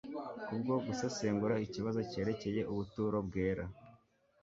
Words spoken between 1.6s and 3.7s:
ikibazo cyerekeye ubuturo bwera.